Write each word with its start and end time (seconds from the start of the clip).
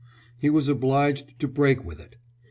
He 0.35 0.49
was 0.49 0.67
obliged 0.67 1.37
to 1.39 1.47
break 1.47 1.85
with 1.85 1.99
it. 1.99 2.15